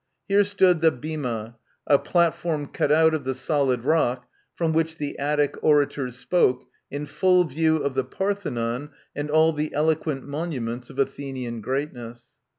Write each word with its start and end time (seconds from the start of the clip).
Here 0.27 0.43
stood 0.43 0.81
the 0.81 0.89
bona, 0.89 1.57
a 1.85 1.99
platform 1.99 2.65
cut 2.69 2.91
out 2.91 3.13
of 3.13 3.23
the 3.23 3.35
solid 3.35 3.85
rock, 3.85 4.27
from 4.55 4.73
which 4.73 4.97
the 4.97 5.15
Attic 5.19 5.53
orators 5.61 6.17
spoke, 6.17 6.63
in 6.89 7.05
full 7.05 7.43
view 7.43 7.77
of 7.77 7.93
the 7.93 8.03
Parthenon 8.03 8.89
and 9.15 9.29
all 9.29 9.53
the 9.53 9.71
eloquent 9.75 10.25
monuments 10.27 10.89
of 10.89 10.97
Athenian 10.97 11.61
greatness. 11.61 12.29